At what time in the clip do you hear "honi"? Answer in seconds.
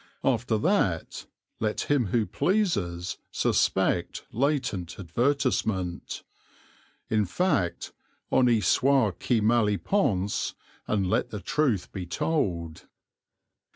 8.31-8.61